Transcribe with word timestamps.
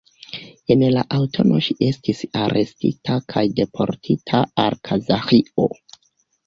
En 0.75 0.85
la 0.95 1.03
aŭtuno 1.17 1.59
ŝi 1.67 1.75
estis 1.89 2.23
arestita 2.47 3.19
kaj 3.35 3.47
deportita 3.61 4.43
al 4.67 4.81
Kazaĥio. 4.91 5.71